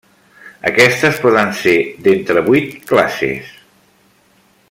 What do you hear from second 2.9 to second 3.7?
classes.